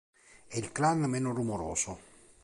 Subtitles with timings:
[0.47, 1.99] È il clan meno numeroso.